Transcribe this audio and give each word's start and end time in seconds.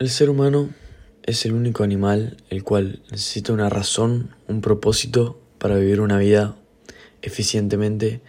El 0.00 0.08
ser 0.08 0.30
humano 0.30 0.70
es 1.24 1.44
el 1.44 1.52
único 1.52 1.84
animal 1.84 2.38
el 2.48 2.64
cual 2.64 3.02
necesita 3.10 3.52
una 3.52 3.68
razón, 3.68 4.34
un 4.48 4.62
propósito 4.62 5.38
para 5.58 5.76
vivir 5.76 6.00
una 6.00 6.16
vida 6.16 6.56
eficientemente 7.20 8.22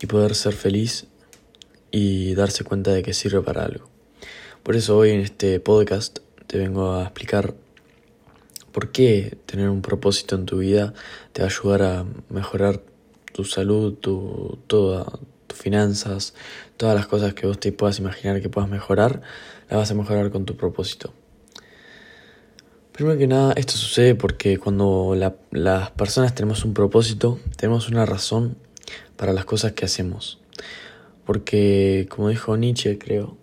y 0.00 0.06
poder 0.06 0.34
ser 0.34 0.54
feliz 0.54 1.08
y 1.90 2.34
darse 2.34 2.64
cuenta 2.64 2.94
de 2.94 3.02
que 3.02 3.12
sirve 3.12 3.42
para 3.42 3.62
algo. 3.62 3.90
Por 4.62 4.74
eso 4.74 4.96
hoy 4.96 5.10
en 5.10 5.20
este 5.20 5.60
podcast 5.60 6.20
te 6.46 6.56
vengo 6.56 6.94
a 6.94 7.02
explicar 7.02 7.56
por 8.72 8.90
qué 8.90 9.36
tener 9.44 9.68
un 9.68 9.82
propósito 9.82 10.34
en 10.34 10.46
tu 10.46 10.60
vida 10.60 10.94
te 11.34 11.42
va 11.42 11.48
a 11.48 11.50
ayudar 11.50 11.82
a 11.82 12.06
mejorar 12.30 12.80
tu 13.34 13.44
salud, 13.44 13.92
tu, 13.92 14.60
toda, 14.66 15.04
tus 15.46 15.58
finanzas, 15.58 16.32
todas 16.78 16.94
las 16.94 17.06
cosas 17.06 17.34
que 17.34 17.46
vos 17.46 17.60
te 17.60 17.70
puedas 17.70 17.98
imaginar 17.98 18.40
que 18.40 18.48
puedas 18.48 18.70
mejorar, 18.70 19.20
las 19.72 19.78
vas 19.78 19.90
a 19.90 19.94
mejorar 19.94 20.30
con 20.30 20.44
tu 20.44 20.54
propósito. 20.54 21.14
Primero 22.92 23.16
que 23.16 23.26
nada, 23.26 23.54
esto 23.56 23.72
sucede 23.72 24.14
porque 24.14 24.58
cuando 24.58 25.16
las 25.50 25.90
personas 25.92 26.34
tenemos 26.34 26.66
un 26.66 26.74
propósito, 26.74 27.38
tenemos 27.56 27.88
una 27.88 28.04
razón 28.04 28.58
para 29.16 29.32
las 29.32 29.46
cosas 29.46 29.72
que 29.72 29.86
hacemos. 29.86 30.38
Porque, 31.24 32.06
como 32.10 32.28
dijo 32.28 32.54
Nietzsche, 32.58 32.98
creo, 32.98 33.38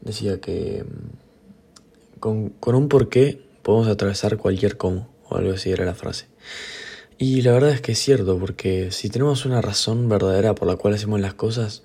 decía 0.00 0.40
que 0.40 0.84
mm, 0.84 2.20
con, 2.20 2.50
con 2.50 2.76
un 2.76 2.88
porqué 2.88 3.42
podemos 3.62 3.88
atravesar 3.88 4.36
cualquier 4.36 4.76
cómo, 4.76 5.08
o 5.28 5.38
algo 5.38 5.54
así 5.54 5.72
era 5.72 5.84
la 5.84 5.96
frase. 5.96 6.26
Y 7.18 7.42
la 7.42 7.50
verdad 7.50 7.70
es 7.70 7.80
que 7.80 7.92
es 7.92 7.98
cierto, 7.98 8.38
porque 8.38 8.92
si 8.92 9.10
tenemos 9.10 9.44
una 9.44 9.60
razón 9.60 10.08
verdadera 10.08 10.54
por 10.54 10.68
la 10.68 10.76
cual 10.76 10.94
hacemos 10.94 11.18
las 11.18 11.34
cosas, 11.34 11.82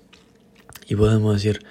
y 0.86 0.94
podemos 0.94 1.34
decir, 1.34 1.64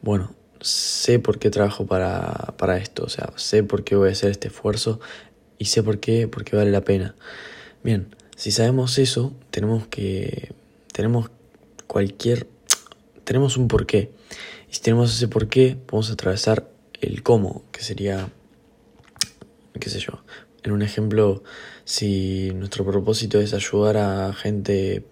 bueno, 0.00 0.39
sé 0.60 1.18
por 1.18 1.38
qué 1.38 1.50
trabajo 1.50 1.86
para, 1.86 2.54
para 2.56 2.76
esto, 2.76 3.04
o 3.04 3.08
sea, 3.08 3.32
sé 3.36 3.62
por 3.62 3.84
qué 3.84 3.96
voy 3.96 4.08
a 4.10 4.12
hacer 4.12 4.30
este 4.30 4.48
esfuerzo 4.48 5.00
y 5.58 5.66
sé 5.66 5.82
por 5.82 6.00
qué, 6.00 6.28
por 6.28 6.44
qué 6.44 6.56
vale 6.56 6.70
la 6.70 6.82
pena. 6.82 7.14
Bien, 7.82 8.14
si 8.36 8.50
sabemos 8.50 8.98
eso, 8.98 9.34
tenemos 9.50 9.86
que, 9.86 10.52
tenemos 10.92 11.30
cualquier, 11.86 12.46
tenemos 13.24 13.56
un 13.56 13.68
porqué. 13.68 14.10
Y 14.70 14.74
si 14.74 14.80
tenemos 14.80 15.14
ese 15.14 15.28
porqué, 15.28 15.76
podemos 15.86 16.10
atravesar 16.10 16.70
el 17.00 17.22
cómo, 17.22 17.64
que 17.72 17.82
sería, 17.82 18.30
qué 19.78 19.90
sé 19.90 19.98
yo, 19.98 20.22
en 20.62 20.72
un 20.72 20.82
ejemplo, 20.82 21.42
si 21.84 22.50
nuestro 22.54 22.84
propósito 22.84 23.40
es 23.40 23.54
ayudar 23.54 23.96
a 23.96 24.32
gente 24.32 25.04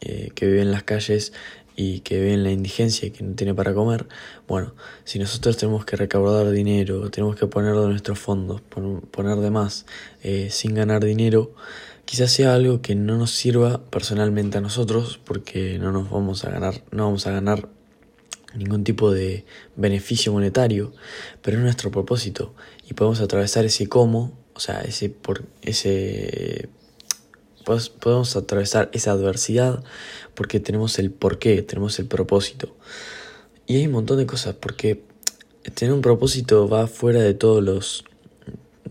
eh, 0.00 0.30
que 0.34 0.46
vive 0.46 0.62
en 0.62 0.72
las 0.72 0.82
calles 0.82 1.32
y 1.80 2.00
que 2.00 2.18
ve 2.18 2.34
en 2.34 2.42
la 2.42 2.50
indigencia 2.50 3.06
y 3.06 3.12
que 3.12 3.22
no 3.22 3.36
tiene 3.36 3.54
para 3.54 3.72
comer, 3.72 4.08
bueno, 4.48 4.74
si 5.04 5.20
nosotros 5.20 5.56
tenemos 5.56 5.84
que 5.84 5.94
recaudar 5.94 6.50
dinero, 6.50 7.08
tenemos 7.08 7.36
que 7.36 7.46
poner 7.46 7.76
de 7.76 7.86
nuestros 7.86 8.18
fondos, 8.18 8.60
poner 8.62 9.36
de 9.36 9.50
más, 9.52 9.86
eh, 10.24 10.48
sin 10.50 10.74
ganar 10.74 11.04
dinero, 11.04 11.54
quizás 12.04 12.32
sea 12.32 12.54
algo 12.54 12.82
que 12.82 12.96
no 12.96 13.16
nos 13.16 13.30
sirva 13.30 13.80
personalmente 13.90 14.58
a 14.58 14.60
nosotros 14.60 15.20
porque 15.24 15.78
no 15.78 15.92
nos 15.92 16.10
vamos 16.10 16.44
a 16.44 16.50
ganar, 16.50 16.82
no 16.90 17.04
vamos 17.04 17.28
a 17.28 17.30
ganar 17.30 17.68
ningún 18.56 18.82
tipo 18.82 19.12
de 19.12 19.44
beneficio 19.76 20.32
monetario, 20.32 20.92
pero 21.42 21.58
es 21.58 21.62
nuestro 21.62 21.92
propósito 21.92 22.56
y 22.90 22.94
podemos 22.94 23.20
atravesar 23.20 23.64
ese 23.64 23.86
cómo, 23.86 24.36
o 24.52 24.58
sea, 24.58 24.80
ese 24.80 25.10
por 25.10 25.44
ese 25.62 26.70
podemos 28.00 28.36
atravesar 28.36 28.90
esa 28.92 29.12
adversidad 29.12 29.82
porque 30.34 30.60
tenemos 30.60 30.98
el 30.98 31.10
porqué, 31.10 31.62
tenemos 31.62 31.98
el 31.98 32.06
propósito. 32.06 32.76
Y 33.66 33.76
hay 33.76 33.86
un 33.86 33.92
montón 33.92 34.18
de 34.18 34.26
cosas, 34.26 34.54
porque 34.54 35.02
tener 35.74 35.92
un 35.92 36.00
propósito 36.00 36.68
va 36.68 36.86
fuera 36.86 37.20
de 37.20 37.34
todos 37.34 37.62
los 37.62 38.04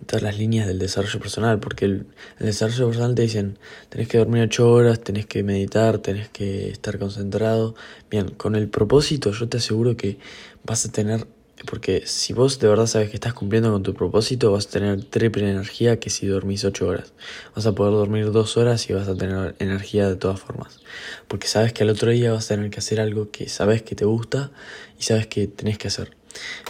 todas 0.05 0.23
las 0.23 0.37
líneas 0.37 0.67
del 0.67 0.79
desarrollo 0.79 1.19
personal, 1.19 1.59
porque 1.59 1.83
el, 1.83 2.05
el, 2.39 2.45
desarrollo 2.45 2.87
personal 2.87 3.13
te 3.13 3.23
dicen, 3.23 3.59
tenés 3.89 4.07
que 4.07 4.17
dormir 4.17 4.43
ocho 4.43 4.71
horas, 4.71 5.01
tenés 5.01 5.25
que 5.25 5.43
meditar, 5.43 5.97
tenés 5.97 6.29
que 6.29 6.69
estar 6.69 6.97
concentrado. 6.97 7.75
Bien, 8.09 8.29
con 8.29 8.55
el 8.55 8.69
propósito 8.69 9.31
yo 9.31 9.49
te 9.49 9.57
aseguro 9.57 9.97
que 9.97 10.17
vas 10.63 10.85
a 10.85 10.91
tener 10.91 11.27
porque 11.65 12.03
si 12.05 12.33
vos 12.33 12.59
de 12.59 12.67
verdad 12.67 12.85
sabes 12.85 13.09
que 13.09 13.15
estás 13.15 13.33
cumpliendo 13.33 13.71
con 13.71 13.81
tu 13.81 13.93
propósito, 13.93 14.51
vas 14.51 14.67
a 14.67 14.69
tener 14.69 15.03
triple 15.05 15.49
energía 15.49 15.99
que 15.99 16.09
si 16.09 16.27
dormís 16.27 16.63
8 16.63 16.87
horas. 16.87 17.13
Vas 17.55 17.65
a 17.65 17.73
poder 17.73 17.93
dormir 17.93 18.31
2 18.31 18.57
horas 18.57 18.87
y 18.89 18.93
vas 18.93 19.07
a 19.07 19.15
tener 19.15 19.55
energía 19.57 20.07
de 20.07 20.15
todas 20.15 20.39
formas. 20.39 20.79
Porque 21.27 21.47
sabes 21.47 21.73
que 21.73 21.83
al 21.83 21.89
otro 21.89 22.11
día 22.11 22.31
vas 22.31 22.45
a 22.45 22.55
tener 22.55 22.69
que 22.69 22.79
hacer 22.79 22.99
algo 22.99 23.31
que 23.31 23.49
sabes 23.49 23.81
que 23.81 23.95
te 23.95 24.05
gusta 24.05 24.51
y 24.99 25.03
sabes 25.03 25.25
que 25.27 25.47
tenés 25.47 25.79
que 25.79 25.87
hacer. 25.87 26.15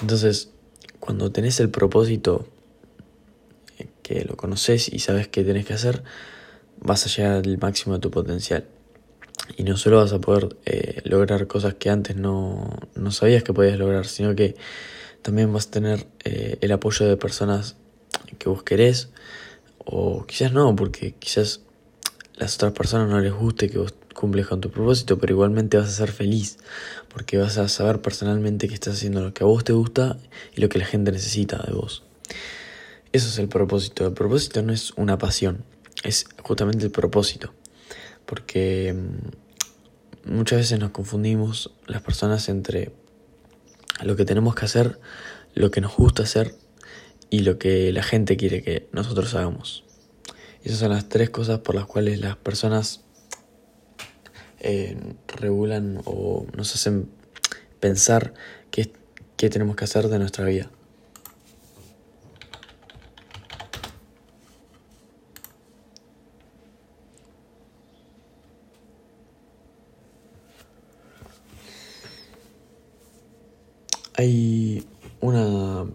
Entonces, 0.02 0.52
cuando 1.00 1.32
tenés 1.32 1.60
el 1.60 1.70
propósito 1.70 2.48
eh, 3.80 3.88
que 4.04 4.24
lo 4.24 4.38
conoces 4.38 4.88
y 4.88 5.00
sabes 5.00 5.28
que 5.28 5.44
tenés 5.44 5.66
que 5.66 5.74
hacer, 5.74 6.04
vas 6.80 7.06
a 7.06 7.10
llegar 7.10 7.34
al 7.34 7.58
máximo 7.58 7.96
de 7.96 8.00
tu 8.00 8.10
potencial 8.10 8.66
y 9.56 9.64
no 9.64 9.78
solo 9.78 9.98
vas 9.98 10.14
a 10.14 10.20
poder 10.20 10.58
eh, 10.66 11.02
lograr 11.06 11.48
cosas 11.48 11.76
que 11.76 11.90
antes 11.90 12.16
no, 12.16 12.78
no, 12.96 13.12
sabías 13.12 13.44
que 13.44 13.54
podías 13.54 13.78
lograr, 13.78 14.06
sino 14.06 14.36
que 14.36 14.56
también 15.22 15.52
vas 15.54 15.68
a 15.68 15.72
tener 15.72 16.08
eh, 16.24 16.58
el 16.62 16.72
apoyo 16.72 17.08
de 17.08 17.18
personas 17.18 17.78
que 18.38 18.50
vos 18.50 18.64
querés, 18.64 19.10
o 19.78 20.26
quizás 20.26 20.52
no, 20.52 20.76
porque 20.76 21.16
quizás 21.18 21.62
las 22.36 22.56
otras 22.56 22.74
personas 22.74 23.10
no 23.10 23.20
les 23.20 23.34
guste 23.34 23.70
que 23.70 23.78
vos 23.78 23.94
cumples 24.14 24.48
con 24.48 24.62
tu 24.62 24.70
propósito, 24.72 25.18
pero 25.18 25.34
igualmente 25.34 25.78
vas 25.78 25.90
a 25.90 25.92
ser 25.92 26.12
feliz, 26.12 26.58
porque 27.10 27.38
vas 27.38 27.58
a 27.58 27.70
saber 27.70 28.02
personalmente 28.02 28.68
que 28.68 28.74
estás 28.74 28.96
haciendo 28.96 29.22
lo 29.22 29.34
que 29.34 29.44
a 29.44 29.48
vos 29.48 29.64
te 29.64 29.74
gusta 29.74 30.18
y 30.56 30.62
lo 30.62 30.70
que 30.70 30.80
la 30.80 30.86
gente 30.86 31.12
necesita 31.12 31.64
de 31.66 31.74
vos. 31.74 32.04
Eso 33.14 33.30
es 33.30 33.40
el 33.40 33.48
propósito. 33.48 34.06
El 34.06 34.14
propósito 34.14 34.62
no 34.62 34.74
es 34.74 34.92
una 34.98 35.18
pasión, 35.18 35.64
es 36.04 36.26
justamente 36.44 36.84
el 36.84 36.92
propósito 36.92 37.54
porque 38.28 38.94
mm, 38.94 40.36
muchas 40.36 40.60
veces 40.60 40.80
nos 40.80 40.92
confundimos 40.92 41.74
las 41.88 42.04
personas 42.04 42.48
entre 42.50 42.92
lo 44.04 44.16
que 44.16 44.26
tenemos 44.26 44.54
que 44.54 44.66
hacer, 44.66 45.00
lo 45.56 45.72
que 45.72 45.82
nos 45.82 45.96
gusta 45.96 46.24
hacer 46.24 46.54
y 47.32 47.40
lo 47.40 47.58
que 47.58 47.92
la 47.92 48.04
gente 48.04 48.38
quiere 48.38 48.62
que 48.62 48.88
nosotros 48.92 49.34
hagamos. 49.34 49.84
esas 50.64 50.80
son 50.80 50.92
las 50.92 51.10
tres 51.10 51.32
cosas 51.32 51.60
por 51.60 51.74
las 51.74 51.86
cuales 51.86 52.20
las 52.20 52.36
personas 52.36 53.02
eh, 54.60 54.98
regulan 55.28 56.02
o 56.06 56.46
nos 56.56 56.76
hacen 56.76 57.10
pensar 57.80 58.34
qué, 58.70 58.92
qué 59.38 59.50
tenemos 59.50 59.76
que 59.76 59.86
hacer 59.86 60.10
de 60.10 60.20
nuestra 60.20 60.46
vida. 60.46 60.70
Hay 74.20 74.84
una, 75.22 75.86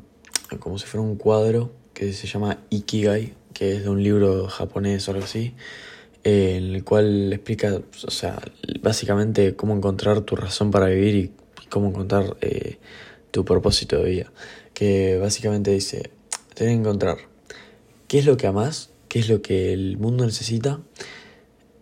como 0.60 0.78
si 0.78 0.86
fuera 0.86 1.02
un 1.02 1.16
cuadro 1.16 1.72
que 1.92 2.12
se 2.12 2.28
llama 2.28 2.60
Ikigai, 2.70 3.34
que 3.52 3.74
es 3.74 3.82
de 3.82 3.90
un 3.90 4.00
libro 4.00 4.46
japonés 4.46 5.08
o 5.08 5.10
algo 5.10 5.24
así, 5.24 5.54
en 6.22 6.72
el 6.72 6.84
cual 6.84 7.32
explica, 7.32 7.80
o 8.06 8.10
sea, 8.12 8.40
básicamente 8.80 9.56
cómo 9.56 9.74
encontrar 9.74 10.20
tu 10.20 10.36
razón 10.36 10.70
para 10.70 10.86
vivir 10.86 11.16
y 11.16 11.32
cómo 11.68 11.88
encontrar 11.88 12.36
eh, 12.42 12.78
tu 13.32 13.44
propósito 13.44 13.98
de 13.98 14.08
vida. 14.08 14.32
Que 14.72 15.18
básicamente 15.18 15.72
dice, 15.72 16.10
tenés 16.54 16.74
que 16.74 16.80
encontrar 16.80 17.16
qué 18.06 18.20
es 18.20 18.26
lo 18.26 18.36
que 18.36 18.46
amas, 18.46 18.90
qué 19.08 19.18
es 19.18 19.28
lo 19.28 19.42
que 19.42 19.72
el 19.72 19.98
mundo 19.98 20.24
necesita, 20.24 20.80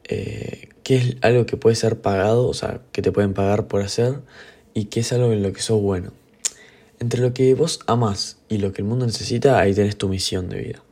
eh, 0.04 0.70
qué 0.84 0.96
es 0.96 1.16
algo 1.20 1.44
que 1.44 1.58
puede 1.58 1.76
ser 1.76 2.00
pagado, 2.00 2.48
o 2.48 2.54
sea, 2.54 2.80
que 2.92 3.02
te 3.02 3.12
pueden 3.12 3.34
pagar 3.34 3.68
por 3.68 3.82
hacer, 3.82 4.22
y 4.72 4.86
qué 4.86 5.00
es 5.00 5.12
algo 5.12 5.32
en 5.32 5.42
lo 5.42 5.52
que 5.52 5.60
sos 5.60 5.82
bueno. 5.82 6.18
Entre 7.02 7.22
lo 7.22 7.32
que 7.32 7.54
vos 7.54 7.80
amás 7.86 8.36
y 8.50 8.58
lo 8.58 8.74
que 8.74 8.82
el 8.82 8.88
mundo 8.88 9.06
necesita, 9.06 9.58
ahí 9.58 9.72
tenés 9.72 9.96
tu 9.96 10.10
misión 10.10 10.50
de 10.50 10.60
vida. 10.60 10.82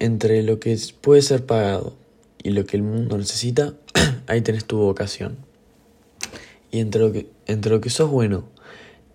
Entre 0.00 0.42
lo 0.42 0.58
que 0.58 0.76
puede 1.00 1.22
ser 1.22 1.46
pagado 1.46 1.94
y 2.42 2.50
lo 2.50 2.66
que 2.66 2.76
el 2.76 2.82
mundo 2.82 3.16
necesita, 3.16 3.74
ahí 4.26 4.40
tenés 4.40 4.64
tu 4.64 4.78
vocación. 4.78 5.36
Y 6.72 6.80
entre 6.80 7.00
lo 7.00 7.12
que, 7.12 7.30
entre 7.46 7.70
lo 7.70 7.80
que 7.80 7.90
sos 7.90 8.10
bueno 8.10 8.48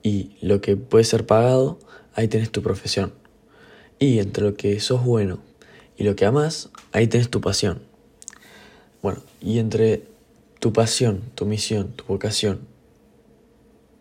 y 0.01 0.37
lo 0.39 0.61
que 0.61 0.77
puede 0.77 1.03
ser 1.03 1.25
pagado, 1.25 1.79
ahí 2.13 2.29
tenés 2.29 2.49
tu 2.49 2.61
profesión. 2.61 3.11
Y 3.99 4.19
entre 4.19 4.45
lo 4.45 4.55
que 4.55 4.79
sos 4.79 5.03
bueno 5.03 5.39
y 5.97 6.05
lo 6.05 6.15
que 6.15 6.25
amás, 6.25 6.69
ahí 6.93 7.07
tenés 7.07 7.29
tu 7.29 7.41
pasión. 7.41 7.81
Bueno, 9.01 9.21
y 9.41 9.59
entre 9.59 10.03
tu 10.61 10.71
pasión, 10.71 11.23
tu 11.35 11.45
misión, 11.45 11.91
tu 11.91 12.05
vocación 12.05 12.73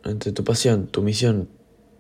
entre 0.05 0.33
tu 0.33 0.45
pasión, 0.45 0.87
tu 0.87 1.03
misión, 1.03 1.49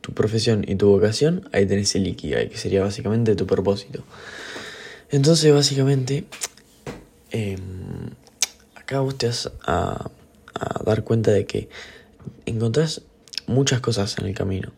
tu 0.00 0.12
profesión 0.12 0.64
y 0.68 0.76
tu 0.76 0.88
vocación, 0.88 1.48
ahí 1.52 1.64
tenés 1.64 1.94
el 1.94 2.06
Ikigai, 2.06 2.50
que 2.50 2.58
sería 2.58 2.82
básicamente 2.82 3.34
tu 3.36 3.46
propósito. 3.46 4.04
Entonces, 5.10 5.52
básicamente, 5.52 6.24
em, 7.30 8.10
acá 8.74 9.00
vos 9.00 9.16
te 9.16 9.28
vas 9.28 9.50
a, 9.66 10.10
dar 10.84 11.02
cuenta 11.02 11.30
de 11.30 11.46
que 11.46 11.68
encontrás 12.46 13.02
muchas 13.46 13.80
cosas 13.80 14.18
en 14.18 14.26
el 14.26 14.34
camino. 14.34 14.72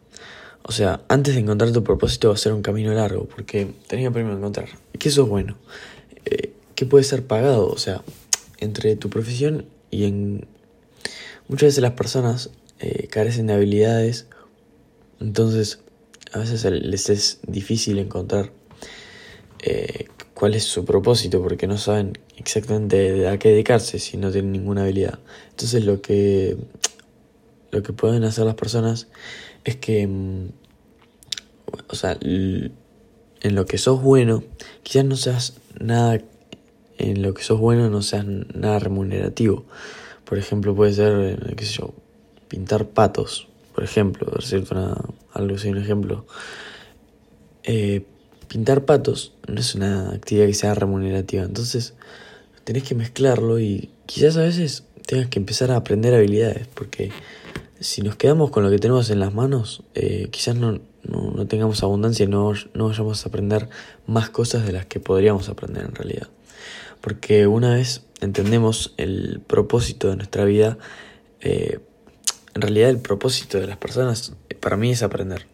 O 0.62 0.73
sea, 0.73 1.00
antes 1.08 1.34
de 1.34 1.40
encontrar 1.40 1.73
tu 1.73 1.82
propósito 1.82 2.28
va 2.28 2.34
a 2.34 2.38
ser 2.38 2.52
un 2.52 2.62
camino 2.62 2.93
largo, 2.93 3.25
porque 3.25 3.73
que 3.88 4.11
primero 4.11 4.37
encontrar 4.37 4.69
que 4.99 5.08
eso 5.08 5.25
es 5.25 5.28
bueno, 5.28 5.56
eh, 6.25 6.52
que 6.75 6.87
puede 6.87 7.05
ser 7.05 7.26
pagado, 7.26 7.69
o 7.69 7.78
sea, 7.78 8.02
entre 8.58 8.94
tu 8.96 9.11
profesión 9.11 9.67
y 9.90 10.05
en... 10.05 10.46
Muchas 11.49 11.69
veces 11.69 11.82
las 11.82 11.93
personas 11.93 12.50
eh, 12.81 13.08
carecen 13.08 13.46
de 13.46 13.55
habilidades, 13.55 14.26
entonces 15.20 15.81
a 16.32 16.38
veces 16.38 16.64
les 16.64 17.08
es 17.08 17.40
difícil 17.46 17.99
encontrar 17.99 18.52
eh, 19.62 20.08
cuál 20.34 20.55
es 20.55 20.64
su 20.64 20.84
propósito 20.84 21.43
porque 21.43 21.67
no 21.67 21.78
saben 21.78 22.19
exactamente 22.37 23.28
a 23.28 23.38
qué 23.38 23.50
dedicarse 23.50 23.99
si 23.99 24.17
no 24.17 24.31
tienen 24.31 24.52
ninguna 24.52 24.82
habilidad. 24.82 25.19
Entonces 25.50 25.84
lo 25.84 26.02
que 26.02 26.56
lo 27.70 27.82
que 27.82 27.93
pueden 27.93 28.25
hacer 28.25 28.44
las 28.44 28.55
personas 28.55 29.08
es 29.64 29.76
que 29.76 30.06
mm, 30.06 30.49
o 31.88 31.94
sea, 31.94 32.19
en 32.20 33.55
lo 33.55 33.67
que 33.67 33.78
sos 33.78 34.02
bueno, 34.02 34.44
quizás 34.82 35.05
no 35.05 35.17
seas 35.17 35.55
nada 35.78 36.20
en 36.99 37.23
lo 37.23 37.34
que 37.34 37.43
sos 37.43 37.61
bueno 37.61 37.90
no 37.90 38.02
seas 38.02 38.25
nada 38.26 38.78
remunerativo. 38.78 39.64
Por 40.25 40.38
ejemplo, 40.38 40.75
puede 40.75 40.93
ser, 40.93 41.38
eh, 41.49 41.55
qué 41.56 41.64
sé 41.64 41.75
yo, 41.75 41.94
pintar 42.48 42.88
patos, 42.88 43.48
por 43.75 43.84
ejemplo, 43.84 44.32
cierto 44.40 44.75
una, 44.75 44.96
algo 45.32 45.56
así, 45.56 45.69
un 45.69 45.78
ejemplo. 45.78 46.26
Eh, 47.64 48.04
pintar 48.48 48.84
patos 48.84 49.34
no 49.48 49.60
es 49.60 49.75
una 49.75 50.10
actividad 50.10 50.46
que 50.46 50.54
sea 50.54 50.75
remunerativa, 50.75 51.44
entonces 51.44 51.94
tenés 52.64 52.84
que 52.84 52.94
mezclarlo 52.94 53.58
y 53.58 53.90
quizás 54.06 54.37
a 54.37 54.43
veces 54.43 54.84
tengas 55.06 55.28
que 55.28 55.38
empezar 55.38 55.70
a 55.70 55.76
aprender 55.76 56.14
habilidades, 56.14 56.66
porque 56.69 57.10
si 57.81 58.02
nos 58.02 58.16
quedamos 58.16 58.50
con 58.50 58.64
lo 58.64 58.70
que 58.70 58.78
tenemos 58.78 59.10
en 59.10 59.20
las 59.20 59.34
manos, 59.34 59.82
eh, 59.94 60.28
quizás 60.31 60.56
no, 60.56 60.81
no, 61.02 61.46
tengamos 61.46 61.82
abundancia 61.82 62.25
y 62.25 62.28
no, 62.28 62.52
no 62.75 62.88
vayamos 62.88 63.25
a 63.25 63.28
aprender 63.28 63.69
más 64.06 64.31
cosas 64.31 64.66
de 64.66 64.72
las 64.72 64.87
que 64.87 65.00
podríamos 65.00 65.49
aprender 65.49 65.84
en 65.84 65.94
realidad. 65.94 66.28
Porque 67.00 67.46
una 67.46 67.75
vez 67.75 68.02
entendemos 68.20 68.94
el 68.96 69.40
propósito 69.46 70.08
de 70.08 70.16
nuestra 70.16 70.44
vida, 70.44 70.78
eh, 71.40 71.78
en 72.56 72.62
realidad 72.62 72.88
el 72.88 73.00
propósito 73.00 73.61
de 73.61 73.67
las 73.67 73.76
personas 73.76 74.32
para 74.61 74.79
mí 74.79 74.91
es 74.91 75.03
aprender. 75.03 75.47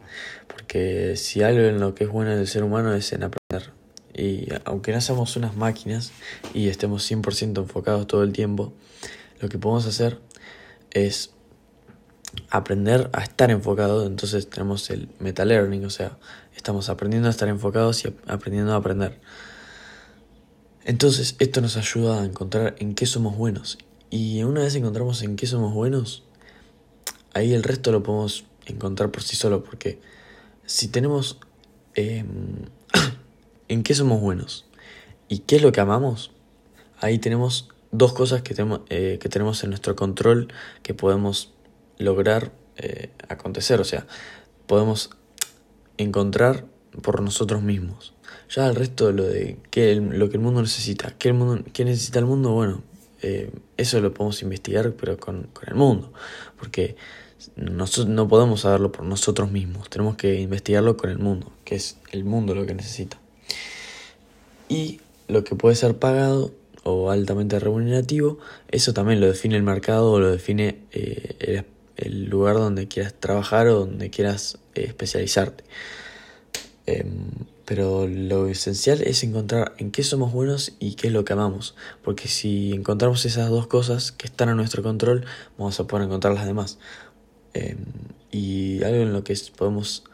Porque 0.46 1.16
si 1.16 1.42
algo 1.42 1.62
en 1.62 1.80
lo 1.80 1.96
que 1.96 2.04
es 2.04 2.10
bueno 2.10 2.30
del 2.30 2.46
ser 2.46 2.62
humano 2.62 2.94
es 2.94 3.12
en 3.12 3.24
aprender. 3.24 3.72
Y 4.14 4.46
aunque 4.64 4.92
no 4.92 5.00
seamos 5.00 5.34
unas 5.34 5.56
máquinas 5.56 6.12
y 6.54 6.68
estemos 6.68 7.10
100% 7.10 7.58
enfocados 7.58 8.06
todo 8.06 8.22
el 8.22 8.32
tiempo, 8.32 8.72
lo 9.40 9.48
que 9.48 9.58
podemos 9.58 9.84
hacer 9.86 10.20
es 10.92 11.30
aprender 12.50 13.10
a 13.12 13.24
estar 13.24 13.50
enfocado. 13.50 14.06
Entonces 14.06 14.48
tenemos 14.48 14.88
el 14.88 15.08
meta 15.18 15.44
learning, 15.44 15.84
o 15.84 15.90
sea, 15.90 16.18
estamos 16.54 16.88
aprendiendo 16.88 17.26
a 17.26 17.32
estar 17.32 17.48
enfocados 17.48 18.04
y 18.04 18.14
aprendiendo 18.28 18.74
a 18.74 18.76
aprender. 18.76 19.18
Entonces 20.84 21.34
esto 21.40 21.60
nos 21.62 21.76
ayuda 21.76 22.22
a 22.22 22.24
encontrar 22.24 22.76
en 22.78 22.94
qué 22.94 23.06
somos 23.06 23.36
buenos. 23.36 23.78
Y 24.08 24.44
una 24.44 24.60
vez 24.60 24.76
encontramos 24.76 25.24
en 25.24 25.34
qué 25.34 25.48
somos 25.48 25.74
buenos, 25.74 26.22
ahí 27.34 27.54
el 27.54 27.62
resto 27.62 27.92
lo 27.92 28.02
podemos 28.02 28.44
encontrar 28.66 29.10
por 29.10 29.22
sí 29.22 29.36
solo, 29.36 29.64
porque 29.64 29.98
si 30.66 30.88
tenemos 30.88 31.38
em, 31.94 32.66
en 33.68 33.82
qué 33.82 33.94
somos 33.94 34.20
buenos 34.20 34.66
y 35.28 35.40
qué 35.40 35.56
es 35.56 35.62
lo 35.62 35.72
que 35.72 35.80
amamos, 35.80 36.30
ahí 37.00 37.18
tenemos 37.18 37.68
dos 37.90 38.12
cosas 38.12 38.42
que 38.42 38.54
tenemos, 38.54 38.80
eh, 38.88 39.18
que 39.20 39.28
tenemos 39.28 39.62
en 39.64 39.70
nuestro 39.70 39.96
control 39.96 40.48
que 40.82 40.94
podemos 40.94 41.52
lograr 41.98 42.52
eh, 42.76 43.10
acontecer, 43.28 43.80
o 43.80 43.84
sea, 43.84 44.06
podemos 44.66 45.10
encontrar 45.98 46.66
por 47.02 47.20
nosotros 47.22 47.62
mismos. 47.62 48.14
Ya 48.54 48.66
el 48.66 48.74
resto 48.74 49.06
de 49.06 49.12
lo 49.12 49.24
de 49.24 49.58
qué, 49.70 49.94
lo 49.96 50.28
que 50.28 50.36
el 50.36 50.42
mundo 50.42 50.62
necesita, 50.62 51.14
qué, 51.18 51.28
el 51.28 51.34
mundo, 51.34 51.64
qué 51.72 51.84
necesita 51.84 52.18
el 52.18 52.26
mundo, 52.26 52.52
bueno, 52.52 52.82
eh, 53.22 53.50
eso 53.76 54.00
lo 54.00 54.12
podemos 54.12 54.42
investigar, 54.42 54.92
pero 54.92 55.18
con, 55.18 55.44
con 55.52 55.68
el 55.68 55.74
mundo, 55.74 56.12
porque 56.58 56.96
nosotros 57.56 58.08
no 58.08 58.28
podemos 58.28 58.60
saberlo 58.60 58.92
por 58.92 59.04
nosotros 59.04 59.50
mismos, 59.50 59.88
tenemos 59.90 60.16
que 60.16 60.40
investigarlo 60.40 60.96
con 60.96 61.10
el 61.10 61.18
mundo, 61.18 61.52
que 61.64 61.74
es 61.74 61.96
el 62.10 62.24
mundo 62.24 62.54
lo 62.54 62.66
que 62.66 62.74
necesita. 62.74 63.18
Y 64.68 65.00
lo 65.28 65.44
que 65.44 65.54
puede 65.54 65.76
ser 65.76 65.96
pagado 65.96 66.52
o 66.84 67.10
altamente 67.10 67.58
remunerativo, 67.58 68.38
eso 68.68 68.92
también 68.92 69.20
lo 69.20 69.26
define 69.26 69.56
el 69.56 69.62
mercado 69.62 70.12
o 70.12 70.20
lo 70.20 70.30
define 70.30 70.78
eh, 70.92 71.36
el, 71.38 71.64
el, 71.96 72.24
lugar 72.24 72.56
donde 72.56 72.88
quieras 72.88 73.14
trabajar 73.18 73.68
o 73.68 73.80
donde 73.80 74.10
quieras 74.10 74.58
eh, 74.74 74.84
especializarte. 74.86 75.64
Em, 76.86 77.28
pero 77.72 78.06
lo 78.06 78.48
esencial 78.48 79.00
es 79.00 79.24
encontrar 79.24 79.72
en 79.78 79.92
qué 79.92 80.02
somos 80.02 80.30
buenos 80.30 80.74
y 80.78 80.94
qué 80.94 81.06
es 81.06 81.12
lo 81.14 81.24
que 81.24 81.32
amamos. 81.32 81.74
Porque 82.02 82.28
si 82.28 82.74
encontramos 82.74 83.24
esas 83.24 83.48
dos 83.48 83.66
cosas 83.66 84.12
que 84.12 84.26
están 84.26 84.50
a 84.50 84.54
nuestro 84.54 84.82
control, 84.82 85.24
vamos 85.56 85.80
a 85.80 85.86
poder 85.86 86.04
encontrar 86.04 86.34
las 86.34 86.44
demás. 86.44 86.78
Em, 87.54 87.78
y 88.30 88.84
algo 88.84 88.98
en 88.98 89.14
lo 89.14 89.24
que 89.24 89.34
podemos 89.56 90.04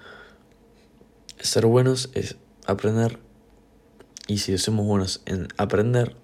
ser 1.41 1.67
buenos 1.67 2.11
es 2.15 2.37
aprender. 2.65 3.19
Y 4.29 4.39
si 4.39 4.57
somos 4.59 4.87
buenos 4.87 5.23
en 5.27 5.49
aprender, 5.57 6.15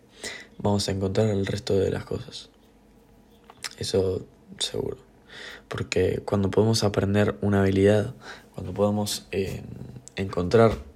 vamos 0.58 0.88
a 0.88 0.92
encontrar 0.92 1.26
el 1.30 1.46
resto 1.46 1.74
de 1.76 1.90
las 1.90 2.04
cosas. 2.04 2.48
Eso 3.76 4.24
seguro. 4.60 4.98
Porque 5.66 6.22
cuando 6.24 6.52
podemos 6.52 6.84
aprender 6.84 7.36
una 7.40 7.62
habilidad, 7.62 8.14
cuando 8.54 8.72
podemos 8.72 9.26
em, 9.32 9.64
encontrar 10.14 10.93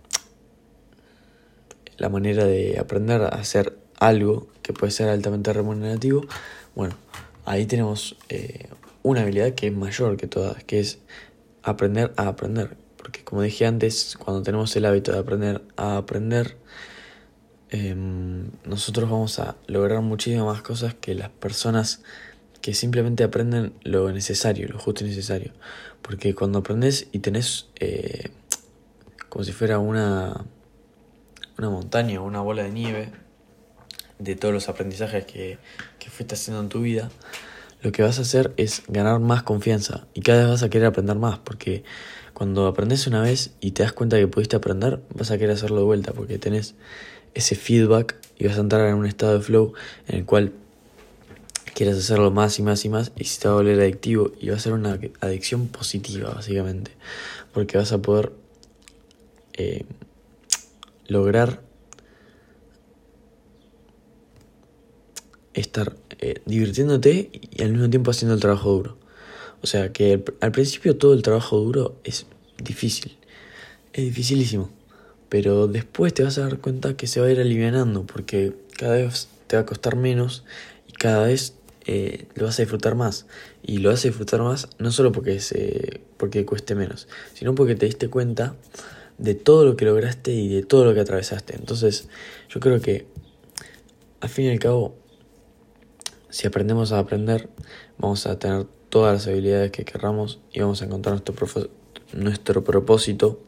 la 1.99 2.09
manera 2.09 2.45
de 2.45 2.79
aprender 2.79 3.23
a 3.23 3.29
hacer 3.29 3.77
algo 3.99 4.49
que 4.63 4.73
puede 4.73 4.93
ser 4.93 5.09
altamente 5.09 5.53
remunerativo, 5.53 6.25
bueno, 6.75 6.95
ahí 7.45 7.67
tenemos 7.67 8.17
eh, 8.29 8.69
una 9.03 9.23
habilidad 9.23 9.55
que 9.55 9.67
es 9.67 9.73
mayor 9.73 10.17
que 10.17 10.27
todas, 10.27 10.63
que 10.65 10.81
es 10.81 10.99
aprender 11.63 12.13
a 12.17 12.29
aprender. 12.29 12.77
Porque 12.97 13.25
como 13.25 13.43
dije 13.43 13.67
antes, 13.67 14.17
cuando 14.19 14.43
tenemos 14.43 14.75
el 14.77 14.85
hábito 14.85 15.13
de 15.13 15.19
aprender 15.19 15.63
a 15.77 15.97
aprender, 15.97 16.57
em, 17.71 18.51
nosotros 18.65 19.11
vamos 19.11 19.39
a 19.39 19.57
lograr 19.67 20.01
muchísimas 20.03 20.47
más 20.47 20.63
cosas 20.63 20.95
que 20.95 21.15
las 21.15 21.31
personas 21.31 22.03
que 22.61 22.75
simplemente 22.75 23.25
aprenden 23.25 23.73
lo 23.83 24.11
necesario, 24.13 24.69
lo 24.69 24.79
justo 24.79 25.05
y 25.05 25.09
necesario. 25.09 25.53
Porque 26.03 26.35
cuando 26.35 26.59
aprendes 26.61 27.09
y 27.13 27.21
tenés 27.21 27.69
eh, 27.81 28.31
como 29.29 29.45
si 29.45 29.53
fuera 29.53 29.79
una, 29.79 30.45
una 31.59 31.71
montaña 31.71 32.21
o 32.21 32.25
una 32.25 32.41
bola 32.41 32.63
de 32.63 32.71
nieve 32.71 33.11
de 34.19 34.35
todos 34.37 34.55
los 34.55 34.69
aprendizajes 34.69 35.25
que, 35.25 35.59
que 35.99 36.11
fuiste 36.11 36.35
haciendo 36.35 36.63
en 36.63 36.69
tu 36.69 36.81
vida, 36.81 37.11
lo 37.83 37.93
que 37.93 38.03
vas 38.03 38.19
a 38.19 38.23
hacer 38.23 38.53
es 38.57 38.83
ganar 38.89 39.21
más 39.21 39.43
confianza 39.43 40.07
y 40.15 40.23
cada 40.23 40.41
vez 40.41 40.49
vas 40.51 40.63
a 40.63 40.71
querer 40.71 40.89
aprender 40.89 41.17
más 41.17 41.39
porque 41.39 41.85
cuando 42.35 42.67
aprendes 42.67 43.07
una 43.07 43.23
vez 43.23 43.53
y 43.61 43.73
te 43.73 43.83
das 43.83 43.93
cuenta 43.93 44.17
que 44.17 44.27
pudiste 44.27 44.57
aprender, 44.57 45.01
vas 45.15 45.31
a 45.31 45.39
querer 45.39 45.53
hacerlo 45.53 45.79
de 45.79 45.85
vuelta 45.85 46.13
porque 46.13 46.39
tenés 46.39 46.75
ese 47.35 47.55
feedback 47.55 48.17
y 48.37 48.47
vas 48.47 48.57
a 48.57 48.61
entrar 48.61 48.89
en 48.89 48.95
un 48.95 49.07
estado 49.07 49.39
de 49.39 49.45
flow 49.45 49.75
en 50.09 50.17
el 50.17 50.25
cual 50.25 50.53
quieres 51.75 51.97
hacerlo 51.97 52.33
más 52.33 52.59
y 52.59 52.63
más 52.63 52.85
y 52.85 52.89
más 52.89 53.13
y 53.17 53.25
se 53.25 53.41
te 53.41 53.49
va 53.49 53.55
a 53.55 53.57
volver 53.59 53.81
adictivo 53.81 54.33
y 54.41 54.49
va 54.49 54.57
a 54.57 54.59
ser 54.59 54.73
una 54.73 54.99
adicción 55.21 55.69
positiva 55.69 56.31
básicamente 56.31 56.91
porque 57.53 57.79
vas 57.79 57.93
a 57.93 57.99
poder 57.99 58.33
eh, 59.53 59.85
lograr 61.09 61.63
estar 65.55 65.97
eh, 66.21 66.41
divirtiéndote 66.47 67.31
y 67.33 67.63
al 67.63 67.73
mismo 67.73 67.91
tiempo 67.91 68.11
haciendo 68.11 68.35
el 68.35 68.41
trabajo 68.41 68.71
duro. 68.71 68.99
O 69.63 69.67
sea 69.67 69.93
que 69.93 70.23
al 70.41 70.53
principio 70.53 70.97
todo 70.97 71.15
el 71.15 71.23
trabajo 71.23 71.59
duro 71.59 71.97
es 72.05 72.27
difícil, 72.63 73.17
es 73.93 74.05
dificilísimo, 74.05 74.71
pero 75.29 75.67
después 75.67 76.15
te 76.15 76.23
vas 76.23 76.39
a 76.39 76.43
dar 76.43 76.59
cuenta 76.59 76.97
que 76.97 77.09
se 77.09 77.21
va 77.21 77.27
a 77.27 77.31
ir 77.33 77.41
alivianando 77.41 78.07
porque 78.07 78.53
cada 78.77 78.97
vez 78.97 79.29
te 79.49 79.57
va 79.57 79.63
a 79.63 79.67
costar 79.67 79.97
menos 79.97 80.45
y 80.87 80.93
cada 80.93 81.27
vez 81.27 81.55
eh, 81.87 82.27
lo 82.35 82.45
vas 82.45 82.59
a 82.59 82.63
disfrutar 82.63 82.95
más. 82.95 83.27
Y 83.63 83.79
lo 83.79 83.89
vas 83.89 84.05
a 84.05 84.09
disfrutar 84.09 84.43
más 84.43 84.69
no 84.79 84.93
solo 84.93 85.11
porque, 85.11 85.41
se, 85.41 86.03
porque 86.19 86.45
cueste 86.45 86.75
menos, 86.75 87.09
sino 87.35 87.55
porque 87.55 87.75
te 87.75 87.87
diste 87.87 88.09
cuenta 88.09 88.55
de 89.19 89.35
todo 89.35 89.65
lo 89.65 89.77
que 89.77 89.85
lograste 89.85 90.33
y 90.33 90.49
de 90.49 90.63
todo 90.63 90.85
lo 90.85 90.95
que 90.95 91.01
atravesaste. 91.01 91.57
Entonces, 91.57 92.09
yo 92.49 92.61
creo 92.61 92.81
que, 92.81 93.07
al 94.21 94.29
fin 94.29 94.47
y 94.47 94.51
al 94.51 94.59
cabo, 94.59 94.97
si 96.31 96.47
aprendemos 96.47 96.93
a 96.93 96.99
aprender, 96.99 97.49
vamos 97.99 98.27
a 98.27 98.39
tener 98.39 98.67
todas 98.89 99.15
las 99.15 99.27
habilidades 99.27 99.71
que 99.71 99.85
querramos 99.85 100.41
y 100.53 100.61
vamos 100.61 100.83
a 100.83 100.87
encontrar 100.87 101.15
nuestro, 101.15 101.71
nuestro 102.15 102.65
propósito 102.65 103.41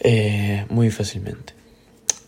eh, 0.00 0.66
muy 0.70 0.90
fácilmente. 0.90 1.54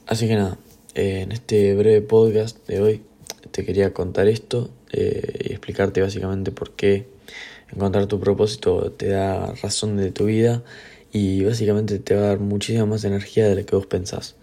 Así 0.07 0.29
que 0.29 0.37
nada, 0.37 0.59
eh, 0.95 1.21
en 1.23 1.33
este 1.33 1.75
breve 1.75 2.03
podcast 2.03 2.67
de 2.67 2.81
hoy 2.81 3.03
te 3.51 3.65
quería 3.65 3.93
contar 3.93 4.29
esto 4.29 4.71
eh, 4.93 5.47
y 5.49 5.53
explicarte 5.53 6.01
básicamente 6.01 6.53
por 6.53 6.73
qué 6.73 7.09
encontrar 7.73 8.07
tu 8.07 8.21
propósito 8.21 8.93
te 8.93 9.09
da 9.09 9.53
razón 9.63 9.97
de 9.97 10.13
tu 10.13 10.27
vida 10.27 10.63
y 11.13 11.45
básicamente 11.45 11.99
te 11.99 12.15
va 12.15 12.23
a 12.23 12.27
dar 12.29 12.41
muchísima 12.41 12.87
más 12.87 13.05
energía 13.05 13.49
de 13.49 13.55
la 13.55 13.63
que 13.63 13.77
vos 13.77 13.87
pensás. 13.87 14.37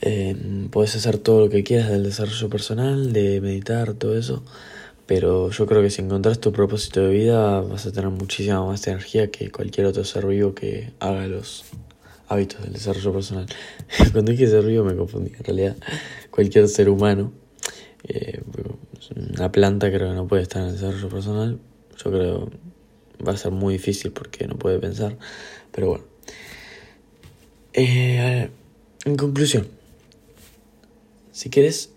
Eh, 0.00 0.36
puedes 0.70 0.96
hacer 0.96 1.18
todo 1.18 1.40
lo 1.40 1.48
que 1.48 1.62
quieras 1.62 1.90
del 1.90 2.02
desarrollo 2.02 2.48
personal, 2.50 3.12
de 3.12 3.40
meditar, 3.40 3.94
todo 3.94 4.18
eso, 4.18 4.42
pero 5.06 5.50
yo 5.50 5.66
creo 5.66 5.82
que 5.82 5.90
si 5.90 6.02
encontrás 6.02 6.40
tu 6.40 6.52
propósito 6.52 7.00
de 7.00 7.10
vida 7.10 7.60
vas 7.60 7.86
a 7.86 7.92
tener 7.92 8.10
muchísima 8.10 8.64
más 8.64 8.86
energía 8.86 9.30
que 9.30 9.50
cualquier 9.50 9.86
otro 9.86 10.04
ser 10.04 10.26
vivo 10.26 10.54
que 10.54 10.92
haga 10.98 11.26
los 11.26 11.64
hábitos 12.28 12.62
del 12.62 12.72
desarrollo 12.72 13.12
personal. 13.12 13.46
Cuando 14.12 14.32
dije 14.32 14.46
ser 14.48 14.64
vivo 14.64 14.84
me 14.84 14.96
confundí, 14.96 15.32
en 15.36 15.44
realidad 15.44 15.76
cualquier 16.30 16.68
ser 16.68 16.88
humano, 16.88 17.32
eh, 18.04 18.40
una 19.36 19.52
planta 19.52 19.88
creo 19.90 20.08
que 20.08 20.14
no 20.16 20.26
puede 20.26 20.42
estar 20.42 20.62
en 20.62 20.68
el 20.68 20.74
desarrollo 20.74 21.08
personal, 21.08 21.58
yo 22.02 22.10
creo 22.10 22.50
va 23.26 23.32
a 23.32 23.36
ser 23.36 23.52
muy 23.52 23.74
difícil 23.74 24.12
porque 24.12 24.46
no 24.46 24.58
puede 24.58 24.78
pensar, 24.78 25.18
pero 25.70 25.88
bueno. 25.88 26.04
Eh, 27.72 28.50
en 29.04 29.16
conclusión, 29.16 29.68
si 31.32 31.50
quieres 31.50 31.90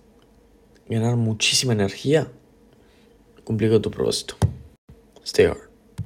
ganar 0.88 1.15
muchísima 1.17 1.74
energía, 1.74 2.32
Cumplir 3.46 3.70
con 3.70 3.82
tu 3.84 3.91
propósito. 3.91 4.36
Stay 5.24 5.46
hard. 5.46 5.75